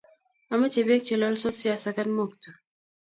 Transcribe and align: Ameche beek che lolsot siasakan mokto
Ameche 0.53 0.81
beek 0.87 1.03
che 1.07 1.15
lolsot 1.17 1.55
siasakan 1.59 2.09
mokto 2.17 2.49